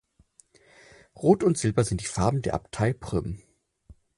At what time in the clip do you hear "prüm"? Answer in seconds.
2.91-3.37